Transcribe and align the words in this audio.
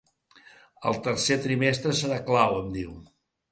“El 0.91 0.97
tercer 1.09 1.37
trimestre 1.45 1.95
serà 2.01 2.19
clau”, 2.33 2.59
em 2.65 2.75
diu. 2.81 2.99